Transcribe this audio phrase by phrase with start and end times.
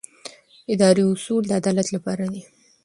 [0.73, 2.41] اداري اصول د عدالت لپاره دي.